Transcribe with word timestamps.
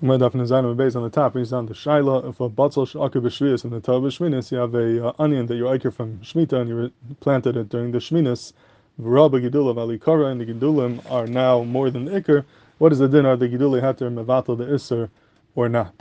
When 0.00 0.18
Daf 0.20 0.32
Nezayin 0.32 0.76
base 0.76 0.96
on 0.96 1.04
the 1.04 1.08
top, 1.08 1.36
he's 1.36 1.52
on 1.52 1.66
the 1.66 1.72
Shaila. 1.72 2.28
If 2.28 2.40
a 2.40 2.50
batzal 2.50 2.84
shakir 2.84 3.22
b'shvius 3.22 3.64
in 3.64 3.70
the 3.70 3.80
Torah 3.80 4.00
b'shminis, 4.00 4.50
you 4.50 4.58
have 4.58 4.74
a 4.74 5.08
uh, 5.08 5.12
onion 5.20 5.46
that 5.46 5.54
you're 5.54 5.90
from 5.92 6.18
Shemitah 6.18 6.60
and 6.60 6.68
you 6.68 6.92
planted 7.20 7.56
it 7.56 7.68
during 7.68 7.92
the 7.92 7.98
Shminis. 7.98 8.52
V'rabba 9.00 9.48
gidulim 9.48 9.76
alikara 9.76 10.32
and 10.32 10.40
the 10.40 10.46
gidulim 10.46 11.00
are 11.10 11.28
now 11.28 11.62
more 11.62 11.90
than 11.90 12.06
the 12.06 12.20
ikr. 12.20 12.44
What 12.78 12.90
is 12.90 12.98
the 12.98 13.06
din? 13.08 13.24
Are 13.24 13.36
the 13.36 13.48
giduli 13.48 13.80
hater 13.80 14.10
mevatel 14.10 14.58
the 14.58 14.74
iser 14.74 15.10
or 15.54 15.68
not? 15.68 15.94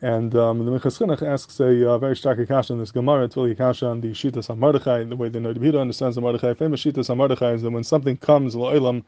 And 0.00 0.34
um, 0.34 0.64
the 0.64 0.72
Minchas 0.72 0.98
Chinuch 0.98 1.22
asks 1.22 1.60
a 1.60 1.90
uh, 1.90 1.98
very 1.98 2.16
stark 2.16 2.44
kasha 2.48 2.72
in 2.72 2.80
this 2.80 2.90
Gemara. 2.90 3.24
It's 3.24 3.36
really 3.36 3.54
kasha 3.54 3.86
on 3.86 4.00
the 4.00 4.12
Shitas 4.12 4.48
HaMardechai, 4.48 5.08
the 5.08 5.16
way 5.16 5.28
the 5.28 5.38
Noda 5.38 5.58
BiYehuda 5.58 5.80
understands 5.80 6.16
the 6.16 6.22
Mardechai. 6.22 6.56
Famous 6.56 6.82
Shitas 6.82 7.14
HaMardechai 7.14 7.54
is 7.54 7.62
that 7.62 7.70
when 7.70 7.84
something 7.84 8.16
comes, 8.16 8.56
lo'elam, 8.56 9.04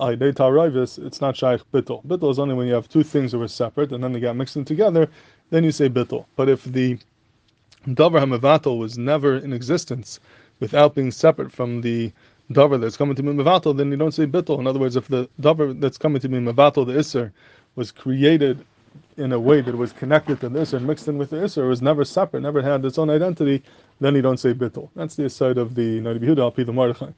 it's 0.00 1.20
not 1.20 1.36
shaykh 1.36 1.60
bittul. 1.72 2.04
Bittul 2.06 2.30
is 2.30 2.38
only 2.38 2.54
when 2.54 2.66
you 2.66 2.74
have 2.74 2.88
two 2.88 3.02
things 3.02 3.32
that 3.32 3.38
were 3.38 3.48
separate 3.48 3.92
and 3.92 4.02
then 4.02 4.12
they 4.12 4.20
got 4.20 4.36
mixed 4.36 4.56
in 4.56 4.64
together, 4.64 5.08
then 5.50 5.64
you 5.64 5.72
say 5.72 5.88
bittul. 5.88 6.24
But 6.36 6.48
if 6.48 6.64
the 6.64 6.98
davar 7.86 8.20
hamavatal 8.20 8.78
was 8.78 8.98
never 8.98 9.36
in 9.36 9.52
existence 9.52 10.20
without 10.60 10.94
being 10.94 11.10
separate 11.10 11.52
from 11.52 11.80
the 11.80 12.12
davar 12.52 12.80
that's 12.80 12.96
coming 12.96 13.14
to 13.16 13.22
be 13.22 13.30
mavatal, 13.30 13.76
then 13.76 13.90
you 13.90 13.96
don't 13.96 14.12
say 14.12 14.26
bittul. 14.26 14.58
In 14.58 14.66
other 14.66 14.78
words, 14.78 14.96
if 14.96 15.08
the 15.08 15.28
davar 15.40 15.78
that's 15.80 15.98
coming 15.98 16.20
to 16.20 16.28
be 16.28 16.38
mavatal, 16.38 16.86
the 16.86 16.92
isser, 16.94 17.32
was 17.76 17.90
created 17.92 18.64
in 19.16 19.32
a 19.32 19.38
way 19.38 19.60
that 19.60 19.76
was 19.76 19.92
connected 19.92 20.40
to 20.40 20.48
the 20.48 20.60
isser 20.60 20.80
mixed 20.80 21.08
in 21.08 21.18
with 21.18 21.30
the 21.30 21.36
isser, 21.36 21.68
was 21.68 21.82
never 21.82 22.04
separate, 22.04 22.42
never 22.42 22.62
had 22.62 22.84
its 22.84 22.98
own 22.98 23.10
identity, 23.10 23.62
then 24.00 24.14
you 24.14 24.22
don't 24.22 24.38
say 24.38 24.54
bittul. 24.54 24.88
That's 24.94 25.16
the 25.16 25.28
side 25.28 25.58
of 25.58 25.74
the 25.74 26.00
Noda 26.00 26.18
BiYehuda 26.20 26.38
al 26.38 26.50
the 26.52 26.72
Mordechai. 26.72 27.10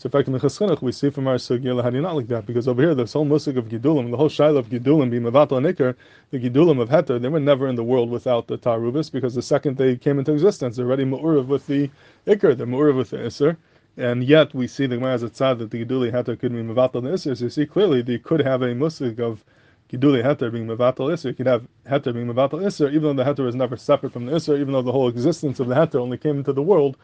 So 0.00 0.06
in 0.06 0.12
fact, 0.12 0.28
in 0.28 0.32
the 0.32 0.38
Cheschenach, 0.38 0.80
we 0.80 0.92
see 0.92 1.10
from 1.10 1.28
our 1.28 1.34
Sugya, 1.34 1.82
how 1.82 1.90
do 1.90 1.96
you 1.96 2.02
not 2.02 2.16
like 2.16 2.28
that? 2.28 2.46
Because 2.46 2.66
over 2.66 2.80
here, 2.80 2.94
this 2.94 3.12
whole 3.12 3.26
musik 3.26 3.58
of 3.58 3.68
Gidulim, 3.68 4.10
the 4.10 4.16
whole 4.16 4.30
Shaila 4.30 4.56
of 4.56 4.70
Gidulim, 4.70 5.10
being 5.10 5.24
Mavatal 5.24 5.58
and 5.58 5.66
the 5.66 6.38
Gidulim 6.38 6.80
of 6.80 6.88
Heter, 6.88 7.20
they 7.20 7.28
were 7.28 7.38
never 7.38 7.68
in 7.68 7.76
the 7.76 7.84
world 7.84 8.08
without 8.08 8.46
the 8.46 8.56
Tarubis, 8.56 9.12
because 9.12 9.34
the 9.34 9.42
second 9.42 9.76
they 9.76 9.96
came 9.96 10.18
into 10.18 10.32
existence, 10.32 10.76
they're 10.76 10.86
already 10.86 11.04
Mu'urav 11.04 11.48
with 11.48 11.66
the 11.66 11.90
Iker, 12.26 12.56
they're 12.56 12.66
Mu'urav 12.66 12.96
with 12.96 13.10
the 13.10 13.18
Isser, 13.18 13.58
and 13.98 14.24
yet 14.24 14.54
we 14.54 14.66
see 14.66 14.86
the 14.86 14.96
Gemara 14.96 15.12
as 15.12 15.22
a 15.22 15.28
tzad 15.28 15.58
that 15.58 15.70
the 15.70 15.84
Giduli 15.84 16.10
Heter 16.10 16.40
could 16.40 16.52
be 16.52 16.62
Mavatal 16.62 17.04
and 17.04 17.08
Isser, 17.08 17.36
so 17.36 17.44
you 17.44 17.50
see 17.50 17.66
clearly 17.66 18.00
they 18.00 18.16
could 18.16 18.40
have 18.40 18.62
a 18.62 18.74
musik 18.74 19.20
of 19.20 19.44
Giduli 19.92 20.24
Heter 20.24 20.50
being 20.50 20.66
Mavatal 20.66 21.12
Isser, 21.12 21.26
you 21.26 21.34
could 21.34 21.46
have 21.46 21.66
Heter 21.86 22.14
being 22.14 22.26
Mavatal 22.26 22.62
Isser, 22.62 22.90
even 22.90 23.14
though 23.14 23.22
the 23.22 23.30
Heter 23.30 23.46
is 23.46 23.54
never 23.54 23.76
separate 23.76 24.14
from 24.14 24.24
the 24.24 24.32
Isser, 24.32 24.58
even 24.58 24.72
though 24.72 24.80
the 24.80 24.92
whole 24.92 25.08
existence 25.08 25.60
of 25.60 25.68
the 25.68 25.74
Heter 25.74 25.96
only 25.96 26.16
came 26.16 26.38
into 26.38 26.54
the 26.54 26.62
world, 26.62 26.96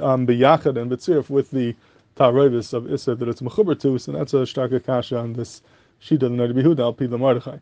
um, 0.00 0.24
B'Yachad 0.24 0.80
and 0.80 0.88
B'Tzirf 0.88 1.28
with 1.28 1.50
the 1.50 1.74
Tarovis 2.16 2.72
of 2.72 2.90
Issa 2.90 3.14
that 3.14 3.28
it's 3.28 3.40
Mechuber 3.40 3.78
to, 3.80 3.98
so 3.98 4.12
that's 4.12 4.34
a 4.34 4.38
Shtarka 4.38 4.84
Kasha 4.84 5.18
on 5.18 5.32
this 5.32 5.62
Shita 6.00 6.24
of 6.24 6.32
Noda 6.32 6.52
BiYehuda, 6.52 6.80
Al 6.80 6.92
Pi 6.92 7.06
the 7.06 7.18
Mardechai. 7.18 7.60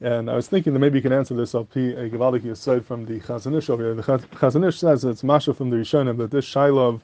And 0.00 0.30
I 0.30 0.34
was 0.34 0.46
thinking 0.48 0.74
that 0.74 0.78
maybe 0.78 0.98
you 0.98 1.02
can 1.02 1.12
answer 1.12 1.34
this 1.34 1.54
Al 1.54 1.64
Pi 1.64 1.80
a 1.80 2.10
Gavaldik 2.10 2.50
aside 2.50 2.84
from 2.84 3.06
the 3.06 3.20
Chazon 3.20 3.56
Ish 3.56 3.70
over 3.70 3.82
here. 3.82 3.94
The 3.94 4.02
Chazon 4.02 4.68
Ish 4.68 4.78
says 4.78 5.04
it's 5.04 5.24
Masha 5.24 5.54
from 5.54 5.70
the 5.70 5.76
Rishonim 5.76 6.18
that 6.18 6.30
this 6.30 6.44
Shiloh 6.44 7.00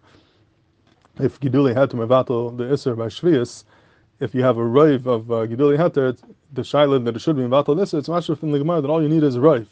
if 1.19 1.39
Giduli 1.41 1.75
had 1.75 1.91
to 1.91 1.97
Mevatel 1.97 2.57
the 2.57 2.65
Isser 2.65 2.97
by 2.97 3.07
Shvius, 3.07 3.65
if 4.21 4.35
you 4.35 4.43
have 4.43 4.57
a 4.57 4.65
Rive 4.65 5.07
of 5.07 5.31
uh, 5.31 5.47
Giduli 5.47 5.77
Heter, 5.77 6.17
the 6.53 6.65
Shiloh 6.65 6.99
that 7.01 7.17
it 7.17 7.21
should 7.21 7.37
be 7.37 7.43
Mevatel 7.43 7.77
Isser, 7.77 7.99
it's 7.99 8.09
Masha 8.09 8.35
from 8.37 8.51
the 8.53 8.59
Gemara 8.59 8.81
that 8.81 8.89
all 8.89 9.03
you 9.03 9.09
need 9.09 9.23
is 9.23 9.39
Rive. 9.39 9.69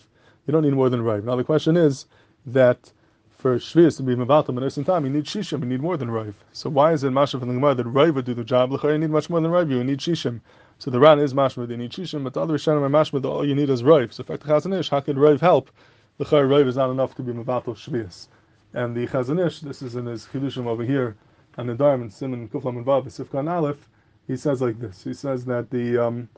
You 0.46 0.52
don't 0.52 0.62
need 0.62 0.74
more 0.74 0.90
than 0.90 1.02
Rive. 1.02 1.24
Now 1.24 1.36
the 1.36 1.44
question 1.44 1.76
is 1.76 2.06
that 2.46 2.92
for 3.40 3.56
Shvius 3.56 3.96
to 3.96 4.02
be 4.02 4.14
Mevatel 4.14 4.76
in 4.76 4.84
time, 4.84 5.04
you 5.04 5.10
need 5.10 5.24
Shishim, 5.24 5.60
you 5.60 5.66
need 5.66 5.80
more 5.80 5.96
than 5.96 6.10
Rive. 6.10 6.34
So 6.52 6.68
why 6.68 6.92
is 6.92 7.02
it 7.04 7.10
Masha 7.10 7.38
from 7.38 7.48
the 7.48 7.54
Gemara 7.54 7.74
that 7.74 7.86
Rive 7.86 8.14
would 8.14 8.26
do 8.26 8.34
the 8.34 8.44
job? 8.44 8.70
You 8.70 8.98
need 8.98 9.10
much 9.10 9.30
more 9.30 9.40
than 9.40 9.50
Rive, 9.50 9.70
you 9.70 9.82
need 9.82 9.98
Shishim. 9.98 10.40
So 10.78 10.90
the 10.90 11.00
Ran 11.00 11.18
is 11.18 11.34
Mashma, 11.34 11.66
they 11.66 11.76
need 11.76 11.92
Shishim, 11.92 12.22
but 12.24 12.34
the 12.34 12.40
other 12.40 12.54
Rishonim 12.54 12.82
are 12.82 12.88
Mashma, 12.88 13.24
all 13.24 13.46
you 13.46 13.54
need 13.54 13.70
is 13.70 13.82
Rive. 13.82 14.12
So 14.12 14.22
fact, 14.22 14.42
the 14.44 14.52
Chazon 14.52 14.78
Ish, 14.78 14.90
how 14.90 15.00
could 15.00 15.18
Rive 15.18 15.40
help? 15.40 15.70
The 16.18 16.24
Chai 16.24 16.42
is 16.42 16.76
not 16.76 16.90
enough 16.90 17.14
to 17.16 17.22
be 17.22 17.32
Mevatel 17.32 17.76
Shvius. 17.76 18.28
And 18.74 18.94
the 18.94 19.06
Chazon 19.06 19.46
Ish, 19.46 19.60
this 19.60 19.82
is 19.82 19.96
in 19.96 20.06
his 20.06 20.26
Chidushim 20.26 20.66
over 20.66 20.84
here, 20.84 21.16
on 21.58 21.66
the 21.66 21.74
Dharm 21.74 22.02
and 22.02 22.12
Simon 22.12 22.48
Kuflam 22.48 22.76
and 22.76 22.86
Vav, 22.86 23.04
Sifkan 23.06 23.50
Aleph, 23.50 23.88
he 24.26 24.36
says 24.36 24.62
like 24.62 24.78
this. 24.78 25.02
He 25.02 25.12
says 25.12 25.44
that 25.46 25.70
the 25.70 25.98
um, 25.98 26.28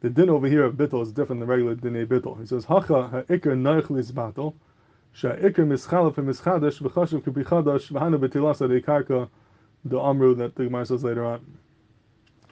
the 0.00 0.08
din 0.08 0.30
over 0.30 0.46
here 0.46 0.64
of 0.64 0.74
bittul 0.74 1.02
is 1.02 1.12
different 1.12 1.40
than 1.40 1.48
regular 1.48 1.74
din 1.74 1.94
bittul. 2.06 2.40
He 2.40 2.46
says, 2.46 2.64
Hacha 2.64 3.08
ha'ikr 3.08 3.56
neichlis 3.56 4.14
battle, 4.14 4.54
Sha'ikr 5.16 5.66
mischalaf 5.66 6.18
and 6.18 6.28
mischadesh 6.28 6.80
v'chashiv 6.80 7.22
kibichadash 7.22 7.90
v'hana 7.90 8.18
b'tilasa 8.18 8.68
de'karka 8.68 9.28
the 9.84 9.98
amru 9.98 10.34
that 10.34 10.54
the 10.54 10.64
Gemara 10.64 10.86
says 10.86 11.04
later 11.04 11.24
on. 11.24 11.40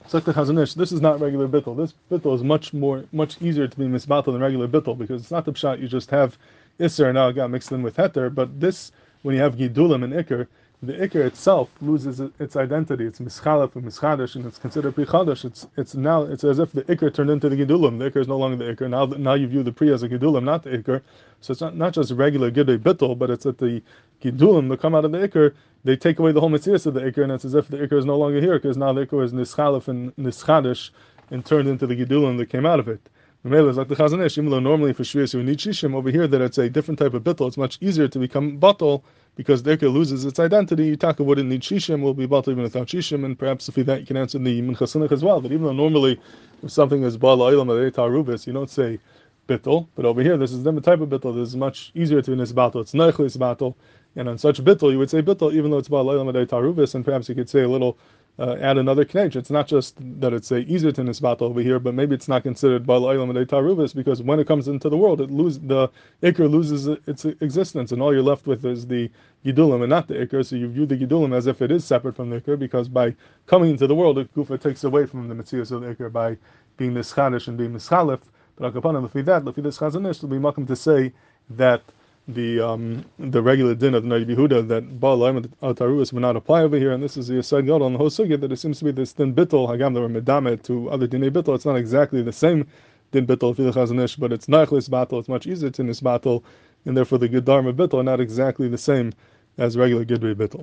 Sekta 0.07 0.33
Chazon 0.33 0.63
Ish, 0.63 0.75
this 0.75 0.93
is 0.93 1.01
not 1.03 1.21
regular 1.21 1.47
bittel. 1.47 1.77
This 1.77 1.95
bittel 2.11 2.35
is 2.35 2.43
much 2.43 2.73
more, 2.73 3.05
much 3.13 3.41
easier 3.43 3.69
to 3.69 3.77
be 3.77 3.85
misbatel 3.85 4.27
than 4.27 4.41
regular 4.41 4.67
bittel 4.67 4.97
because 4.97 5.21
it's 5.21 5.31
not 5.31 5.45
the 5.45 5.53
pshat 5.53 5.81
you 5.81 5.89
just 5.89 6.11
have 6.11 6.39
iser 6.81 7.09
and 7.09 7.35
got 7.35 7.51
mixed 7.51 7.73
in 7.73 7.83
with 7.83 7.97
heter, 7.97 8.35
but 8.35 8.61
this, 8.61 8.93
when 9.23 9.35
you 9.35 9.41
have 9.43 9.57
gidulim 9.57 10.05
and 10.05 10.13
ikr, 10.15 10.47
the 10.81 10.93
ikr 10.93 11.27
itself 11.27 11.71
loses 11.81 12.21
its 12.39 12.55
identity. 12.55 13.05
It's 13.05 13.19
mischalef 13.19 13.75
and 13.75 13.85
mischadish, 13.85 14.37
and 14.37 14.47
it's 14.47 14.59
considered 14.59 14.95
prichadash. 14.95 15.45
It's 15.45 15.67
it's 15.77 15.97
now 15.97 16.23
it's 16.23 16.45
as 16.45 16.61
if 16.61 16.71
the 16.71 16.83
ikr 16.85 17.13
turned 17.13 17.31
into 17.31 17.49
the 17.49 17.57
gedulim. 17.57 17.99
The 17.99 18.11
ikr 18.11 18.21
is 18.21 18.29
no 18.29 18.39
longer 18.39 18.65
the 18.65 18.77
ikr. 18.77 18.89
Now 18.89 19.07
now 19.07 19.35
you 19.35 19.49
view 19.49 19.65
the 19.65 19.73
pri 19.73 19.93
as 19.93 20.05
a 20.05 20.09
gedulim, 20.09 20.45
not 20.45 20.63
the 20.63 20.71
ikr. 20.71 21.03
So 21.41 21.53
it's 21.53 21.61
not, 21.61 21.77
not 21.77 21.95
just 21.95 22.13
regular 22.13 22.53
gidei 22.53 22.79
bittul, 22.79 23.19
but 23.19 23.29
it's 23.29 23.43
that 23.43 23.59
the 23.59 23.83
gedulim 24.23 24.69
that 24.69 24.81
come 24.81 24.95
out 24.95 25.05
of 25.05 25.11
the 25.11 25.19
ikr, 25.19 25.53
they 25.83 25.97
take 25.97 26.21
away 26.21 26.31
the 26.31 26.41
whole 26.41 26.49
mitzvah 26.49 26.75
of 26.75 26.95
the 26.95 27.01
ikr, 27.01 27.25
and 27.25 27.33
it's 27.33 27.45
as 27.45 27.55
if 27.55 27.67
the 27.67 27.79
ikr 27.79 27.99
is 27.99 28.05
no 28.05 28.17
longer 28.17 28.41
here 28.41 28.55
because 28.55 28.77
now 28.77 28.93
the 28.93 29.05
ikr 29.05 29.25
is 29.25 29.33
nischalef 29.33 29.89
and 29.89 30.15
nischadish 30.15 30.91
and 31.33 31.45
turned 31.45 31.69
into 31.69 31.89
the 31.89 31.97
gedulim 31.97 32.39
that 32.39 32.51
came 32.51 32.65
out 32.65 32.79
of 32.79 32.87
it. 32.87 33.01
Like 33.45 33.89
the 33.89 33.95
Chazon 33.95 34.25
Ish, 34.25 34.37
normally 34.37 34.93
for 34.93 35.05
Shishim, 35.05 35.95
over 35.95 36.11
here 36.11 36.27
that 36.27 36.41
it's 36.41 36.59
a 36.59 36.69
different 36.69 36.99
type 36.99 37.15
of 37.15 37.23
bittul, 37.23 37.47
it's 37.47 37.57
much 37.57 37.79
easier 37.81 38.09
to 38.09 38.19
become 38.19 38.59
batal 38.59 39.03
because 39.39 39.63
the 39.63 39.77
loses 39.89 40.25
its 40.25 40.41
identity. 40.41 40.97
Taka 40.97 41.23
wouldn't 41.23 41.49
need 41.49 41.61
Shishim, 41.63 42.03
will 42.03 42.13
be 42.13 42.27
batal 42.27 42.49
even 42.49 42.65
without 42.65 42.89
Shishim, 42.89 43.25
and 43.25 43.39
perhaps 43.39 43.69
if 43.69 43.77
that 43.77 44.01
you 44.01 44.07
can 44.07 44.17
answer 44.17 44.37
the 44.37 44.61
Minchas 44.61 44.97
Chinuch 44.97 45.13
as 45.13 45.23
well, 45.23 45.41
that 45.41 45.53
even 45.53 45.65
though 45.65 45.73
normally 45.73 46.21
if 46.65 46.73
something 46.73 47.05
is 47.05 47.17
Bala 47.17 47.53
Ilam 47.53 47.69
Tarubis, 47.93 48.49
you 48.49 48.53
don't 48.53 48.69
say 48.69 48.99
bittul, 49.47 49.87
but 49.95 50.05
over 50.05 50.23
here 50.23 50.37
this 50.37 50.51
is 50.51 50.59
different 50.59 50.85
type 50.85 51.01
of 51.01 51.09
bittul, 51.09 51.37
this 51.37 51.51
is 51.51 51.57
much 51.57 51.93
easier 51.95 52.21
to 52.21 52.33
be 52.33 52.37
this 52.37 52.51
battle, 52.51 52.81
it's 52.81 52.95
Neichlis 52.95 53.39
battle, 53.39 53.77
and 54.19 54.29
on 54.29 54.37
such 54.37 54.63
bittul 54.63 54.93
you 54.93 54.99
would 54.99 55.11
say 55.11 55.23
bittul 55.23 55.55
even 55.55 55.71
though 55.71 55.79
it's 55.79 55.89
Bala 55.89 56.15
Ilam 56.15 56.47
Tarubis, 56.47 56.95
and 56.95 57.05
perhaps 57.05 57.29
you 57.29 57.35
could 57.35 57.49
say 57.49 57.63
a 57.63 57.69
little 57.69 57.97
uh, 58.39 58.57
add 58.61 58.79
another 58.79 59.05
knech. 59.05 59.35
It's 59.35 59.51
not 59.51 59.67
just 59.67 59.97
that 60.21 60.33
it's 60.33 60.51
a 60.53 60.59
easier 60.59 60.93
to 60.93 61.03
nisbat 61.03 61.43
over 61.43 61.61
here, 61.61 61.79
but 61.79 61.95
maybe 61.95 62.15
it's 62.15 62.29
not 62.29 62.45
considered 62.45 62.87
bal 62.87 63.03
olam 63.03 63.33
tarubis 63.47 63.95
because 63.95 64.23
when 64.23 64.39
it 64.39 64.47
comes 64.47 64.69
into 64.69 64.89
the 64.89 64.97
world, 64.97 65.21
it 65.21 65.31
lose 65.31 65.59
the 65.59 65.89
ikr 66.23 66.49
loses 66.51 66.87
its 67.07 67.25
existence, 67.25 67.91
and 67.91 68.01
all 68.01 68.13
you're 68.13 68.23
left 68.23 68.47
with 68.47 68.65
is 68.65 68.87
the 68.87 69.11
gidulim 69.45 69.81
and 69.83 69.91
not 69.91 70.07
the 70.07 70.15
ikr. 70.15 70.45
So 70.47 70.57
you 70.57 70.69
view 70.69 70.87
the 70.87 70.97
gidulim 70.97 71.35
as 71.35 71.47
if 71.47 71.63
it 71.63 71.73
is 71.73 71.85
separate 71.85 72.15
from 72.15 72.31
the 72.31 72.41
ikr 72.41 72.59
because 72.59 72.89
by 72.89 73.15
coming 73.47 73.71
into 73.71 73.87
the 73.87 73.95
world, 73.95 74.19
it 74.19 74.33
gufa 74.35 74.61
takes 74.61 74.85
away 74.85 75.07
from 75.07 75.29
the 75.29 75.35
mitzvahs 75.35 75.73
of 75.73 75.81
the 75.83 75.95
ikr 75.95 76.13
by 76.13 76.37
being 76.77 76.93
mischadish 76.93 77.49
and 77.49 77.59
being 77.59 77.73
mischalif. 77.73 78.21
But 78.57 78.73
akapanim, 78.73 79.05
if 79.05 79.15
we 79.15 79.23
that, 79.23 79.47
if 79.49 79.57
we 79.57 79.63
this 79.63 79.79
chazanish, 79.79 80.17
it'll 80.17 80.29
be 80.29 80.39
welcome 80.39 80.67
to 80.67 80.77
say 80.77 81.13
that 81.51 81.83
the 82.29 82.61
um, 82.61 83.05
the 83.19 83.43
regular 83.43 83.75
din 83.75 83.95
of 83.95 84.05
Nadi 84.05 84.27
Yehuda 84.27 84.69
that 84.69 85.01
Baal 85.01 85.27
al 85.27 85.75
Taruas 85.75 86.13
would 86.13 86.23
not 86.23 86.37
apply 86.37 86.63
over 86.63 86.77
here, 86.79 86.93
and 86.93 87.03
this 87.03 87.17
is 87.17 87.29
the 87.29 87.43
side 87.43 87.67
God 87.67 87.83
on 87.83 87.93
the 87.95 87.99
whole 87.99 88.11
sugya 88.11 88.41
that 88.41 88.53
it 88.53 88.59
seems 88.59 88.79
to 88.81 88.85
be 88.85 88.93
this 88.93 89.15
din 89.15 89.35
bittel 89.35 89.69
hagam 89.69 89.95
that 89.95 90.03
were 90.03 90.57
to 90.59 90.91
other 90.91 91.09
dinei 91.09 91.31
bittel. 91.31 91.55
It's 91.55 91.67
not 91.67 91.77
exactly 91.77 92.23
the 92.23 92.33
same 92.33 92.69
din 93.13 93.27
bittel 93.27 93.57
for 93.57 93.63
the 93.63 93.73
chazanish, 93.73 94.19
but 94.19 94.33
it's 94.33 94.47
nachlis 94.47 94.91
battle. 94.91 95.19
It's 95.19 95.29
much 95.29 95.47
easier 95.47 95.71
to 95.71 95.83
this 95.83 96.01
battle, 96.01 96.45
and 96.85 96.97
therefore 96.97 97.19
the 97.19 97.29
good 97.29 97.47
dharma 97.47 97.73
bittel 97.73 98.01
are 98.01 98.05
not 98.05 98.21
exactly 98.21 98.69
the 98.69 98.79
same 98.79 99.13
as 99.59 99.77
regular 99.79 100.05
gidrei 100.05 100.35
bittel. 100.35 100.57